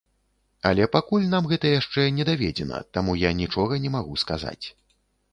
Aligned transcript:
Але 0.67 0.85
пакуль 0.93 1.25
нам 1.33 1.49
гэта 1.51 1.73
яшчэ 1.79 2.05
не 2.19 2.25
даведзена, 2.29 2.79
таму 2.99 3.11
я 3.23 3.31
нічога 3.41 3.77
не 3.85 3.91
магу 3.97 4.17
сказаць. 4.23 4.65